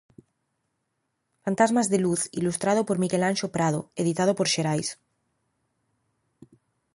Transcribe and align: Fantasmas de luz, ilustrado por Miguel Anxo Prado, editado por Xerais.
Fantasmas 1.45 1.87
de 1.91 1.99
luz, 2.05 2.21
ilustrado 2.39 2.81
por 2.87 2.97
Miguel 3.03 3.23
Anxo 3.31 3.47
Prado, 3.55 3.81
editado 4.01 4.31
por 4.35 4.47
Xerais. 4.53 4.89